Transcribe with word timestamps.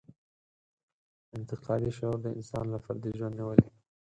انتقادي 1.37 1.89
شعور 1.97 2.17
د 2.21 2.27
انسان 2.37 2.65
له 2.73 2.79
فردي 2.85 3.11
ژوند 3.17 3.35
نېولې. 3.39 3.67